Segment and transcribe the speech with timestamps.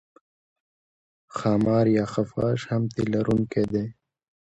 [1.35, 3.85] ښامار یا خفاش هم تی لرونکی دی